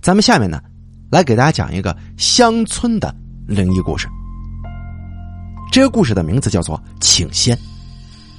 [0.00, 0.62] 咱们下面呢，
[1.10, 3.14] 来给大家讲一个乡村的
[3.46, 4.08] 灵异故事。
[5.72, 7.56] 这个故事的名字叫做《请仙》，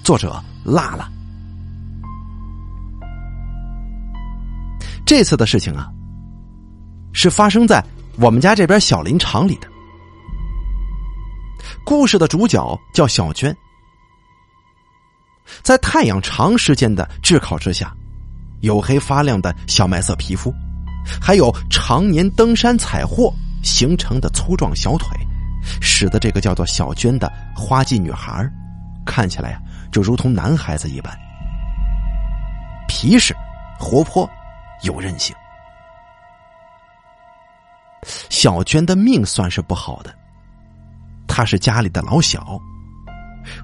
[0.04, 1.10] 作者辣辣。
[5.06, 5.90] 这次的事情啊，
[7.14, 7.84] 是发生在
[8.18, 9.68] 我们家这边小林场里的。
[11.86, 13.56] 故事的主角叫小娟，
[15.62, 17.96] 在太阳长时间的炙烤之下，
[18.62, 20.54] 黝黑发亮的小麦色皮肤，
[21.22, 25.10] 还有常年登山采货形成的粗壮小腿，
[25.82, 28.50] 使得这个叫做小娟的花季女孩
[29.06, 31.18] 看起来呀，就如同男孩子一般，
[32.88, 33.36] 皮实、
[33.80, 34.30] 活泼、
[34.84, 35.36] 有韧性。
[38.30, 40.14] 小娟的命算是不好的。
[41.28, 42.60] 她是家里的老小，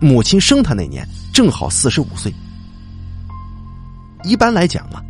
[0.01, 2.33] 母亲生她那年正好四十五岁。
[4.23, 5.01] 一般来讲啊，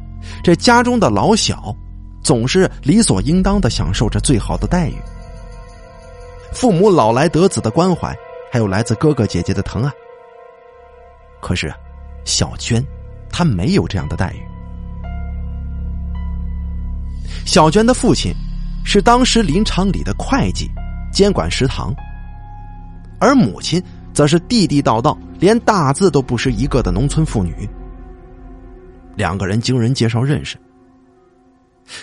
[0.44, 1.76] 这家中的老小
[2.24, 4.96] 总是理所应当的享受着最好的待遇，
[6.54, 8.16] 父母老来得子的关怀，
[8.52, 9.92] 还有来自哥哥姐姐的疼爱。
[11.42, 11.74] 可是，
[12.24, 12.84] 小娟
[13.30, 14.42] 她没有这样的待遇。
[17.46, 18.34] 小娟的父亲
[18.86, 20.72] 是当时林场里的会计，
[21.12, 21.94] 监管食堂。
[23.20, 27.68] 而母亲则是地地道道、连大字都不识一个的农村妇女。
[29.16, 30.58] 两个人经人介绍认识，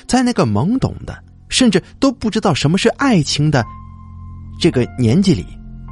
[0.06, 3.64] 在那个懵懂的，甚至都不知道什么是爱情的
[4.60, 5.46] 这个年纪里，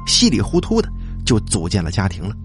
[0.05, 0.89] 稀里糊涂的
[1.25, 2.35] 就组建了家庭了。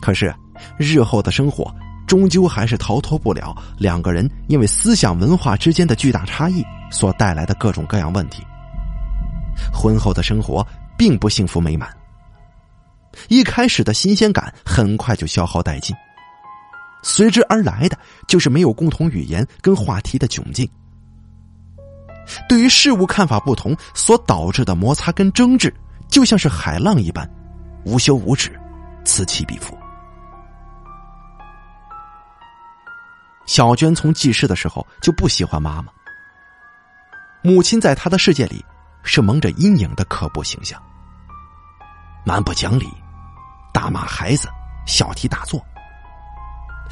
[0.00, 0.34] 可是，
[0.76, 1.74] 日后的生活
[2.06, 8.42] 终究还是逃脱不了两个人因为思想文化之间的巨大差异所带来的各种各样问题。
[9.72, 10.66] 婚后的生活
[10.98, 11.88] 并不幸福美满，
[13.28, 15.96] 一开始的新鲜感很快就消耗殆尽，
[17.04, 20.68] 随之而来的就是没有共同语言跟话题的窘境。
[22.48, 25.72] 对于事物看法不同所导致的摩擦跟争执，
[26.08, 27.30] 就像是海浪一般，
[27.84, 28.50] 无休无止，
[29.04, 29.78] 此起彼伏。
[33.46, 35.92] 小娟从记事的时候就不喜欢妈妈，
[37.42, 38.64] 母亲在她的世界里。
[39.06, 40.82] 是蒙着阴影的可怖形象，
[42.24, 42.88] 蛮不讲理，
[43.70, 44.48] 大骂孩子，
[44.86, 45.62] 小题大做。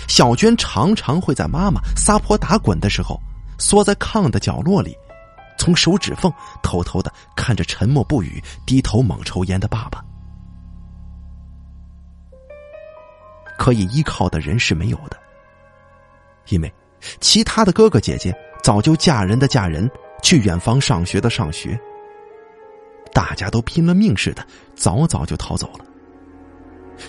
[0.08, 3.20] 小娟常常会在妈妈撒泼打滚的时候，
[3.58, 4.96] 缩在炕的角落里，
[5.58, 6.32] 从手指缝
[6.62, 10.04] 偷偷的看着沉默不语、低头猛抽烟的爸爸。
[13.58, 15.16] 可以依靠的人是没有的，
[16.48, 16.72] 因为
[17.20, 19.88] 其他的哥哥姐姐早就嫁人的嫁人，
[20.22, 21.78] 去远方上学的上学。
[23.12, 25.84] 大家都拼了命似的，早早就逃走了。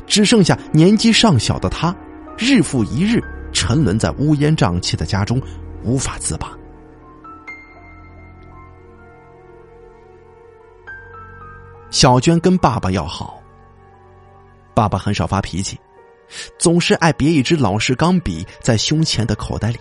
[0.05, 1.95] 只剩下年纪尚小的他，
[2.37, 5.41] 日复一日沉沦在乌烟瘴气的家中，
[5.83, 6.51] 无法自拔。
[11.89, 13.41] 小娟跟爸爸要好，
[14.73, 15.79] 爸爸很少发脾气，
[16.57, 19.79] 总是爱别一支老式钢笔在胸前的口袋里，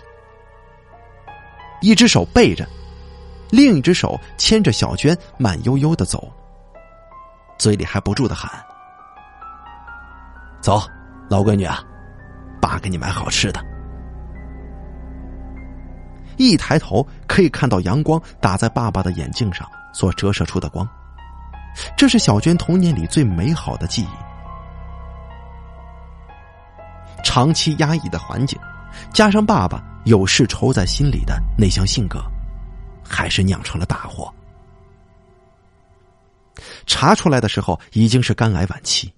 [1.81, 2.67] 一只手背着。
[3.49, 6.31] 另一只手牵着小娟，慢悠悠的走，
[7.59, 8.49] 嘴里还不住的喊
[10.61, 10.81] ：“走，
[11.29, 11.83] 老闺女啊，
[12.63, 13.63] 爸给你买好吃的。”
[16.37, 20.87] 一抬头可以看到阳光打在爸爸的眼镜上所折射出的光，
[21.97, 24.07] 这是小娟童年里最美好的记忆。
[27.23, 28.57] 长期压抑的环境，
[29.13, 32.23] 加上爸爸有事愁在心里的内向性格。
[33.05, 34.33] 还是酿成了大祸。
[36.87, 39.13] 查出来的时候已经是肝癌晚期。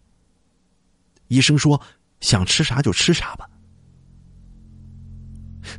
[1.28, 1.80] 医生说
[2.22, 3.48] 想吃啥就吃啥吧。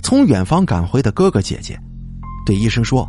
[0.03, 1.81] 从远方赶回的哥哥姐姐
[2.45, 3.09] 对医生说：“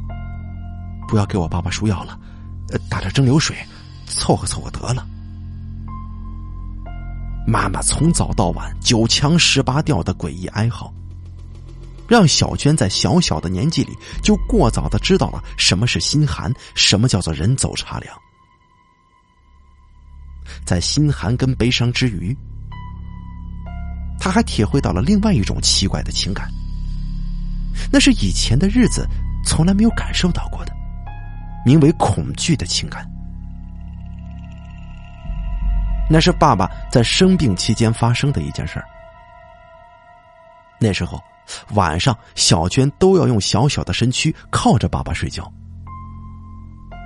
[1.08, 2.20] 不要给我爸爸输药了，
[2.70, 3.56] 呃打点蒸馏水，
[4.06, 5.08] 凑合凑合得了。”
[7.48, 10.94] 妈妈从早到晚九腔十八调的诡异哀嚎。
[12.08, 13.94] 让小娟在小小的年纪里
[14.24, 18.18] 就过早的知道了什么是心寒，什么叫做人走茶凉。
[20.66, 22.34] 在心寒跟悲伤之余，
[24.20, 26.50] 他还体会到了另外一种奇怪的情感，
[27.92, 29.08] 那是以前的日子
[29.46, 30.74] 从来没有感受到过的，
[31.66, 33.08] 名为恐惧的情感。
[36.10, 38.86] 那是爸爸在生病期间发生的一件事儿。
[40.80, 41.22] 那时候。
[41.76, 45.50] 晚上，小娟都要用小小的身躯靠着爸爸睡觉。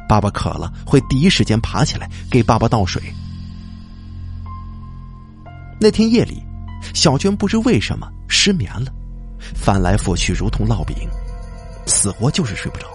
[0.09, 2.99] 爸爸渴了，会第一时间爬起来给爸爸倒水。
[5.79, 6.43] 那天夜里，
[6.93, 8.91] 小娟不知为什么失眠了，
[9.55, 10.95] 翻来覆去如同烙饼，
[11.85, 12.87] 死活就是睡不着。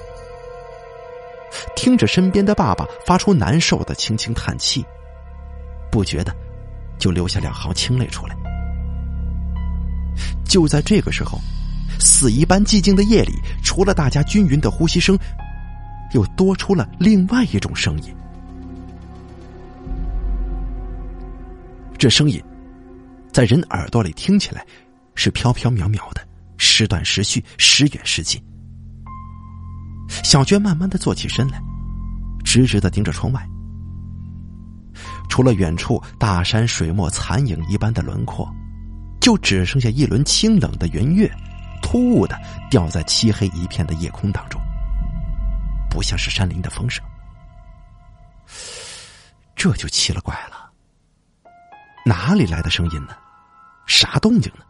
[1.74, 4.84] 听着身边的爸爸发出难受的轻轻叹气，
[5.90, 6.34] 不觉得
[6.98, 8.36] 就流下两行清泪出来。
[10.44, 11.38] 就在这个时候，
[11.98, 15.18] 死一般寂静的夜里，除了大家均匀的呼吸声，
[16.12, 18.14] 又多出了另外一种声音。
[21.98, 22.42] 这声音
[23.36, 24.64] 在人耳朵里听起来
[25.14, 28.42] 是飘飘渺渺的，时断时续，时远时近。
[30.08, 31.60] 小娟慢慢的坐起身来，
[32.46, 33.46] 直直的盯着窗外，
[35.28, 38.50] 除了远处大山水墨残影一般的轮廓，
[39.20, 41.30] 就只剩下一轮清冷的圆月，
[41.82, 42.40] 突兀的
[42.70, 44.58] 掉在漆黑一片的夜空当中，
[45.90, 47.04] 不像是山林的风声。
[49.54, 50.70] 这就奇了怪了，
[52.06, 53.14] 哪里来的声音呢？
[53.86, 54.64] 啥动静呢？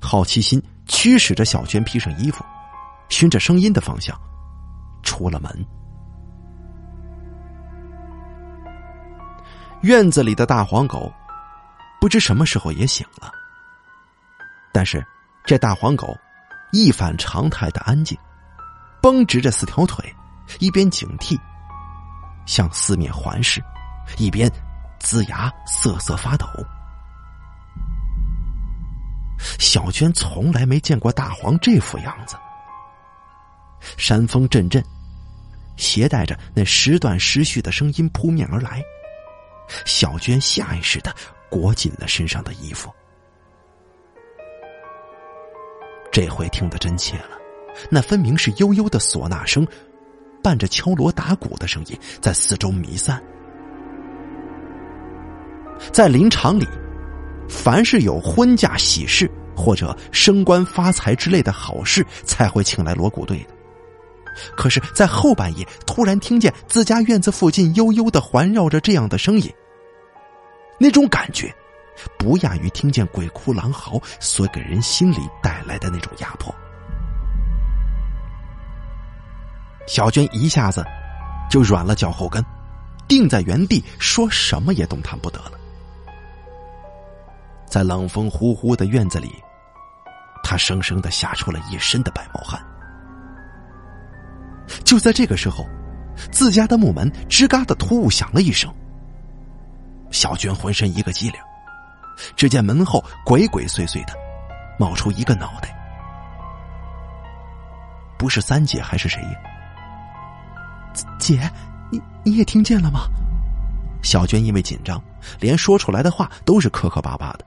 [0.00, 2.44] 好奇心驱使着小娟披上衣服。
[3.10, 4.18] 循着声音的方向，
[5.02, 5.66] 出了门。
[9.82, 11.12] 院子里的大黄狗，
[12.00, 13.30] 不知什么时候也醒了。
[14.72, 15.04] 但是，
[15.44, 16.16] 这大黄狗
[16.72, 18.18] 一反常态的安静，
[19.02, 20.12] 绷直着四条腿，
[20.58, 21.38] 一边警惕，
[22.46, 23.62] 向四面环视，
[24.16, 24.50] 一边
[24.98, 26.46] 龇牙瑟瑟发抖。
[29.58, 32.36] 小娟从来没见过大黄这副样子。
[33.96, 34.82] 山风阵阵，
[35.76, 38.82] 携带着那时断时续的声音扑面而来。
[39.84, 41.14] 小娟下意识的
[41.50, 42.92] 裹紧了身上的衣服。
[46.12, 47.38] 这回听得真切了，
[47.90, 49.66] 那分明是悠悠的唢呐声，
[50.42, 53.22] 伴着敲锣打鼓的声音在四周弥散。
[55.92, 56.68] 在林场里，
[57.48, 63.54] 凡是有婚嫁喜事或者升官发财之类的好事，才会请来锣鼓队的。
[64.56, 69.48] 可是，在后半夜突然听见自家院子附近悠悠的环绕着这样的声音，
[70.76, 71.54] 那种感觉，
[72.18, 76.52] 不亚于听见鬼哭狼嚎所给人心里带来的那种压迫。
[79.86, 80.84] 小娟一下子
[81.48, 82.44] 就软了脚后跟，
[83.06, 85.52] 定在原地，说什么也动弹不得了。
[87.74, 89.34] 在冷风呼呼的院子里，
[90.44, 92.64] 他生生的吓出了一身的白毛汗。
[94.84, 95.66] 就在这个时候，
[96.30, 98.72] 自家的木门吱嘎的突兀响了一声。
[100.12, 101.40] 小娟浑身一个激灵，
[102.36, 104.14] 只见门后鬼鬼祟祟的
[104.78, 105.76] 冒出一个脑袋，
[108.16, 109.30] 不是三姐还是谁呀？
[111.18, 111.50] 姐，
[111.90, 113.08] 你你也听见了吗？
[114.00, 115.02] 小娟因为紧张，
[115.40, 117.44] 连说出来的话都是磕磕巴巴的。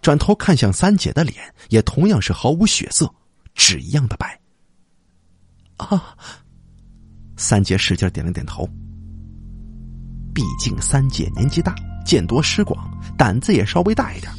[0.00, 3.12] 转头看向三姐的脸，也同样是毫无血色，
[3.54, 4.38] 纸一样的白。
[5.76, 6.16] 啊！
[7.36, 8.68] 三姐使劲点了点头。
[10.32, 14.32] 毕竟三姐年纪大，见多识广，胆子也稍微大一点，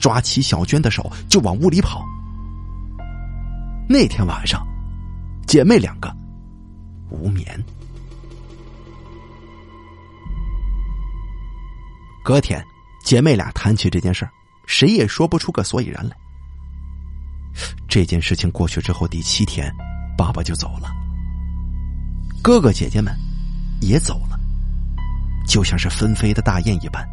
[0.00, 2.04] 抓起小娟的手就往屋里跑。
[3.88, 4.66] 那天晚上，
[5.46, 6.14] 姐妹两个
[7.10, 7.62] 无眠。
[12.22, 12.64] 隔天，
[13.02, 14.30] 姐妹俩谈起这件事儿，
[14.70, 16.16] 谁也说不出个所以然来。
[17.88, 19.68] 这件事情过去之后，第七天。
[20.16, 20.90] 爸爸就走了，
[22.42, 23.16] 哥哥姐姐们
[23.80, 24.38] 也走了，
[25.46, 27.08] 就像是纷飞的大雁一般，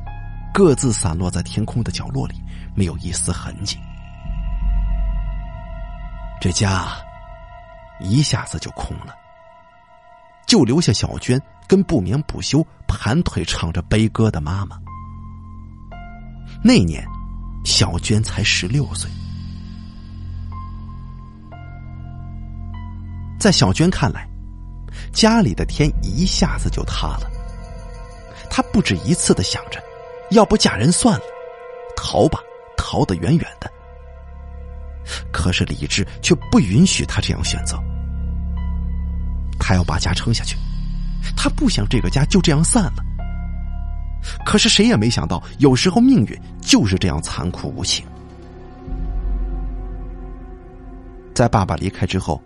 [0.53, 2.35] 各自散落在天空的角落里，
[2.75, 3.77] 没有一丝痕迹。
[6.41, 6.89] 这家
[8.01, 9.15] 一下子就空了，
[10.45, 14.77] 就留下小娟跟不眠不休、盘腿唱着悲歌的妈妈。
[16.61, 17.07] 那年，
[17.67, 19.11] 小娟才十六岁。
[23.37, 24.25] 在小娟看来，
[25.11, 27.29] 家里的天一下子就塌了。
[28.49, 29.83] 她不止一次的想着，
[30.31, 31.25] 要不嫁人算了，
[31.97, 32.39] 逃吧，
[32.77, 33.69] 逃得远远的。
[35.33, 37.77] 可是理智却不允许她这样选择。
[39.59, 40.55] 她要把家撑下去，
[41.35, 43.03] 她不想这个家就这样散了。
[44.45, 48.05] 可是谁也没想到，有时候命运就是这样残酷无情。
[51.33, 52.41] 在爸爸离开之后。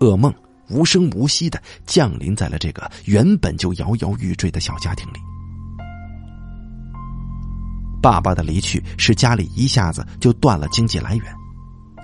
[0.00, 0.32] 噩梦
[0.68, 5.18] 无声无息的降临在了这个原本就摇摇欲坠的小家庭里。
[8.00, 11.24] 爸爸的离去使家里一下子就断了经济来源，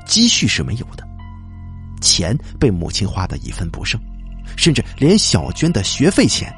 [0.05, 1.07] 积蓄是没有的，
[2.01, 4.01] 钱被母亲花的一分不剩，
[4.57, 6.53] 甚至连小娟的学费钱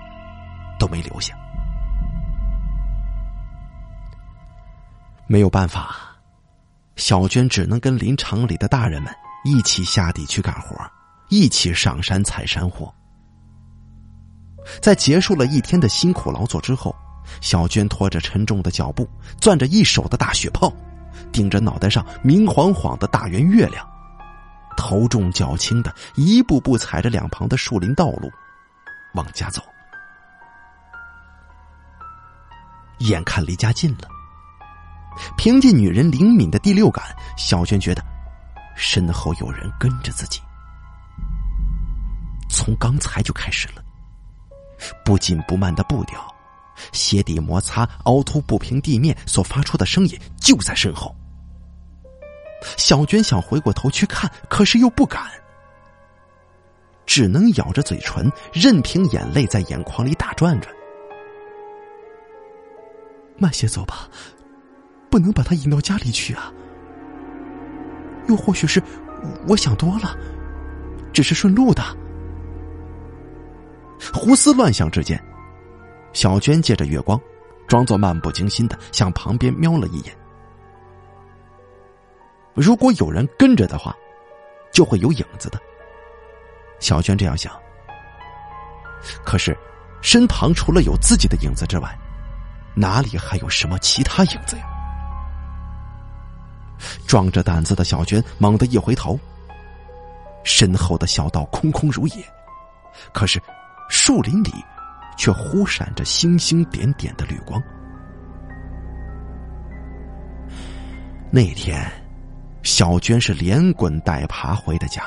[0.79, 1.37] 都没留下。
[5.27, 5.97] 没有办法，
[6.97, 9.15] 小娟只能跟林场里的大人们。
[9.45, 10.77] 一起下地去干活，
[11.29, 12.93] 一起上山采山货。
[14.83, 16.93] 在结束了一天的辛苦劳作之后，
[17.41, 19.09] 小娟拖着沉重的脚步，
[19.41, 20.73] 攥着一手的大雪炮，
[21.31, 23.89] 顶着脑袋上明晃晃的大圆月亮，
[24.77, 28.29] 头重脚轻的一步步踩着两旁的树林道路，
[29.15, 29.63] 往家走。
[32.99, 34.09] 眼看离家近了，
[35.37, 37.05] 凭借女人灵敏的第六感，
[37.37, 38.03] 小娟觉得
[38.77, 40.41] 身后有人跟着自己，
[42.49, 43.83] 从刚才就开始了。
[45.05, 46.21] 不紧不慢的步调，
[46.93, 51.15] 鞋底摩擦凹凸不平地面所发出的声音就在身后。
[52.77, 55.23] 小娟想回过头去看，可是又不敢，
[57.07, 60.75] 只能咬着嘴唇，任凭眼泪在眼眶里打转转。
[63.39, 64.09] 慢些走吧，
[65.11, 66.53] 不能把他引到家里去啊。
[68.29, 68.83] 又或许是
[69.47, 70.17] 我想多了，
[71.13, 71.83] 只是顺路的。
[74.13, 75.23] 胡思乱想之间，
[76.13, 77.21] 小娟借着月光，
[77.67, 80.17] 装作漫不经心的向旁边瞄了一眼。
[82.55, 83.95] 如果有人跟着的话，
[84.73, 85.61] 就会有影子的。
[86.79, 87.53] 小娟这样想。
[89.25, 89.57] 可是，
[90.03, 91.97] 身旁除了有自己的影子之外，
[92.75, 94.65] 哪里还有什么其他影子呀？
[97.07, 99.19] 壮着胆子的小娟猛地一回头，
[100.45, 102.25] 身后的小道空空如也，
[103.13, 103.41] 可是。
[103.89, 104.51] 树林里，
[105.17, 107.63] 却忽闪着星星点点的绿光。
[111.31, 111.89] 那天，
[112.65, 115.05] 小娟是连滚带爬回的家，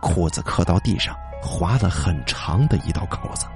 [0.00, 3.46] 裤子磕到地上，划了很长的一道口子。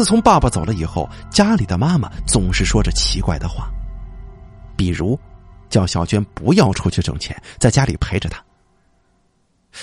[0.00, 3.70] 自从爸爸走了以后，家里的妈妈总是说着奇怪的话，
[4.74, 5.20] 比如
[5.68, 8.42] 叫小娟不要出去挣钱，在家里陪着她。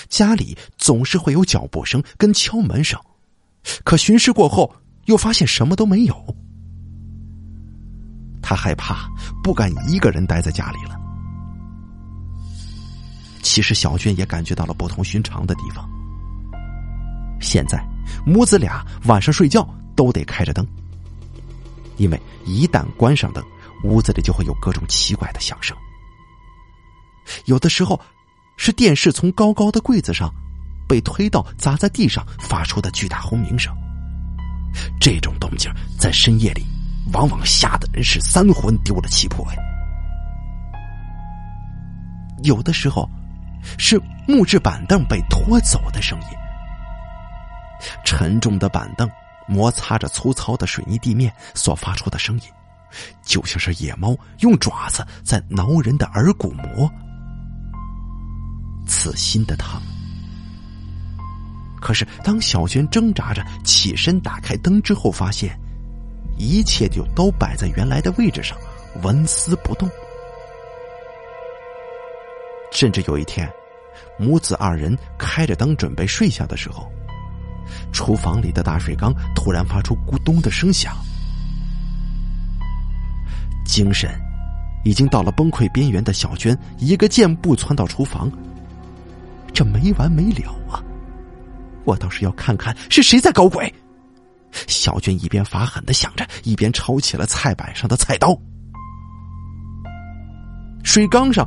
[0.08, 3.00] 家里总是会有脚步声跟敲门声，
[3.84, 6.36] 可巡视过后又发现什么都没有。
[8.42, 9.08] 他害怕，
[9.40, 10.96] 不敢一个人待在家里了。
[13.40, 15.88] 其实小娟也感觉到了不同寻常的地方。
[17.40, 17.80] 现在
[18.26, 19.64] 母子俩晚上睡觉
[19.98, 20.64] 都得开着灯，
[21.96, 23.44] 因为一旦关上灯，
[23.82, 25.76] 屋子里就会有各种奇怪的响声。
[27.46, 28.00] 有的时候。
[28.60, 30.34] 是电视从高高的柜子上
[30.88, 33.72] 被推到砸在地上发出的巨大轰鸣声。
[35.00, 36.66] 这种动静在深夜里，
[37.12, 39.58] 往往吓得人是三魂丢了七魄呀。
[42.42, 43.08] 有的时候，
[43.78, 46.26] 是木质板凳被拖走的声音。
[48.04, 49.08] 沉重的板凳
[49.48, 52.42] 摩擦着粗糙的水泥地面所发出的声音，
[53.22, 56.90] 就像是野猫用爪子在挠人的耳骨膜。
[58.86, 59.80] 刺心的疼。
[61.80, 65.58] 可是，当小娟挣扎着起身打开灯之后，发现
[66.36, 68.58] 一切就都摆在原来的位置上，
[69.02, 69.88] 纹丝不动。
[72.72, 73.50] 甚至有一天，
[74.18, 76.90] 母子二人开着灯准备睡下的时候，
[77.92, 80.96] 厨房里的大水缸突然发出咕咚的声响。
[83.64, 84.10] 精神
[84.84, 88.30] 已经到了崩溃边缘的小娟，一个箭步窜到厨房。
[89.52, 90.82] 这没完没了啊！
[91.84, 93.72] 我倒是要看看是谁在搞鬼。
[94.66, 98.38] 小娟一边发狠的想着，一边抄起了菜板上的菜刀。
[100.84, 101.46] 水缸上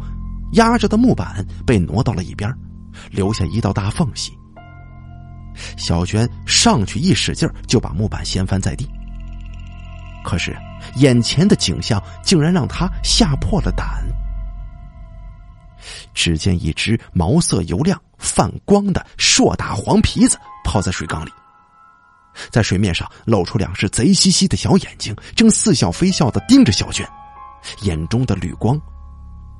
[0.54, 2.54] 压着的木板被挪到了一边，
[3.10, 4.38] 留下一道大缝隙。
[5.77, 8.89] 小娟上去一使劲，就把木板掀翻在地。
[10.24, 10.56] 可是
[10.96, 14.03] 眼前的景象竟然让他吓破了胆。
[16.13, 21.32] 只见一只毛色油亮、泛光的硕大黄皮子泡在水缸里，
[22.51, 27.08] 在水面上露出两只贼兮兮的小眼睛，正似笑非笑的盯着小娟，
[27.82, 28.80] 眼中的绿光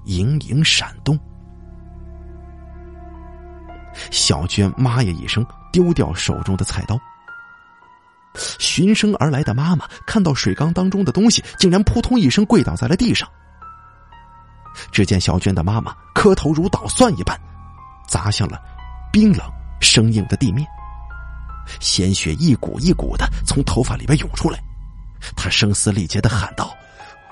[0.06, 1.20] 隐隐闪动。
[4.12, 7.00] 小娟妈呀一声，丢掉手中的菜刀。
[8.60, 13.28] 循声而来的妈妈看到水缸当中的东西，竟然扑通一声跪倒在了地上。
[14.90, 17.38] 只见小娟的妈妈磕头如捣蒜一般，
[18.08, 18.58] 砸向了
[19.12, 19.46] 冰冷
[19.82, 20.66] 生硬的地面，
[21.82, 24.58] 鲜血一股一股的从头发里边涌出来。
[25.36, 26.74] 她声嘶力竭的喊道：“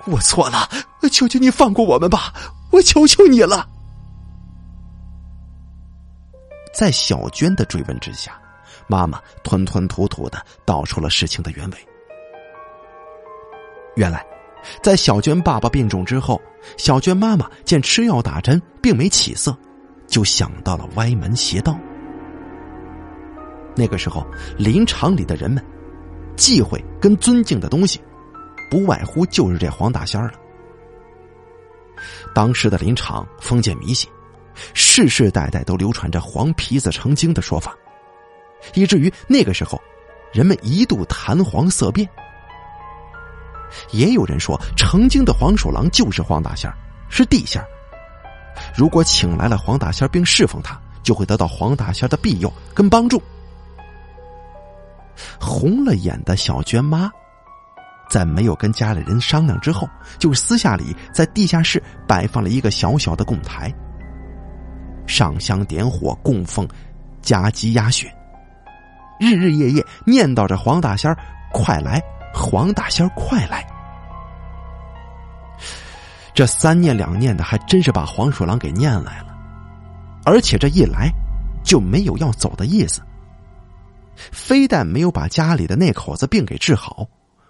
[0.05, 0.69] 我错了，
[1.09, 2.33] 求求你放过我们吧！
[2.71, 3.65] 我求求你了！”
[6.73, 8.39] 在小娟的追问之下，
[8.87, 11.77] 妈妈吞吞吐吐的道出了事情的原委。
[13.95, 14.25] 原来，
[14.81, 16.41] 在小娟爸爸病重之后，
[16.77, 19.57] 小娟妈妈见吃药打针并没起色，
[20.07, 21.77] 就想到了歪门邪道。
[23.75, 24.25] 那个时候，
[24.57, 25.63] 林场里的人们
[26.35, 28.01] 忌讳跟尊敬的东西，
[28.69, 30.31] 不外乎就是这黄大仙了。
[32.33, 34.09] 当时的林场封建迷信，
[34.73, 37.75] 世世代代都流传着黄皮子成精的说法，
[38.73, 39.81] 以至于那个时候，
[40.33, 42.07] 人们一度谈黄色变。
[43.91, 46.71] 也有人说，成精的黄鼠狼就是黄大仙
[47.07, 47.63] 是地仙
[48.75, 53.21] 如果请来了黄大仙并侍奉他，就会得到黄大仙的庇佑跟帮助。
[55.39, 57.11] 红了眼的小娟妈，
[58.09, 59.87] 在没有跟家里人商量之后，
[60.17, 63.73] 就私下里在地下室摆放了一个小小的供台，
[65.19, 66.65] 上香点火供奉
[67.21, 68.09] 加鸡鸭血，
[69.19, 71.13] 日日夜夜念叨着黄大仙
[71.51, 72.01] 快来。
[72.33, 73.67] 黄大仙快来！
[76.33, 79.35] 这三念两念的，还真是把黄鼠狼给念来了，
[80.23, 81.11] 而且这一来
[81.65, 83.01] 就没有要走的意思。
[84.15, 87.05] 非但没有把家里的那口子病给治好，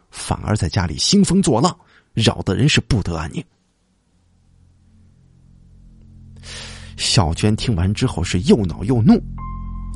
[0.09, 1.77] 反而在家里兴风作浪，
[2.13, 3.43] 扰得人是不得安宁。
[6.99, 9.19] 小娟听完之后是又恼又怒。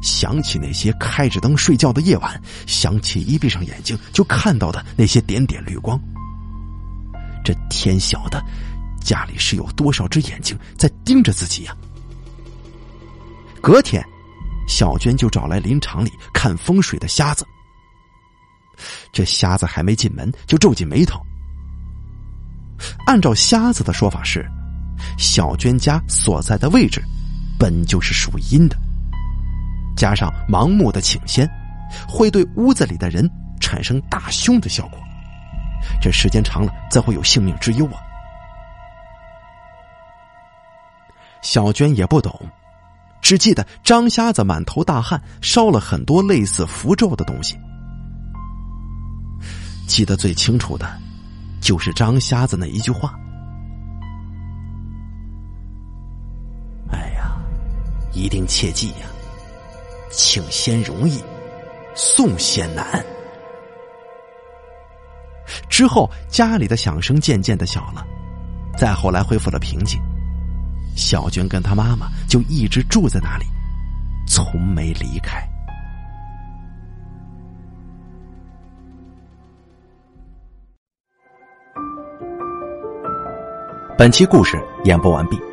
[0.01, 5.99] 想起那些开着灯睡觉的夜晚，想起一闭上眼睛就看到的那些点点绿光。
[7.43, 8.43] 这天晓得，
[9.01, 11.75] 家里是有多少只眼睛在盯着自己呀？
[13.61, 14.03] 隔天，
[14.67, 17.45] 小娟就找来林场里看风水的瞎子。
[19.13, 21.19] 这瞎子还没进门，就皱紧眉头。
[23.05, 24.45] 按照瞎子的说法是，
[25.17, 27.01] 小娟家所在的位置，
[27.57, 28.77] 本就是属阴的。
[29.95, 31.49] 加上盲目的请仙，
[32.07, 33.29] 会对屋子里的人
[33.59, 34.99] 产生大凶的效果。
[36.01, 37.99] 这时间长了，则会有性命之忧啊！
[41.41, 42.33] 小娟也不懂，
[43.21, 47.57] 只记得张瞎子满头大汗，烧了很多类似符咒的东西。
[49.87, 50.89] 记得最清楚的，
[51.59, 53.13] 就是张瞎子那一句话
[58.13, 59.07] ：“一定切记呀！”
[60.09, 61.23] 请仙容易，
[61.95, 63.03] 送仙难。
[65.67, 68.05] 之后，家里的响声渐渐的小了，
[68.77, 69.99] 再后来恢复了平静。
[70.95, 73.45] 小娟跟她妈妈就一直住在那里，
[74.27, 75.43] 从没离开。
[83.97, 85.52] 本期故事演播完毕。